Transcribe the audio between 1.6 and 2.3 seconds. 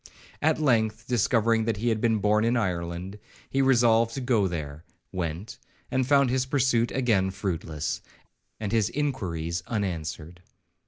that he had been